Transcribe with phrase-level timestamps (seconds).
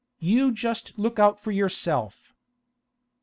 [0.17, 2.33] You just look out for yourself!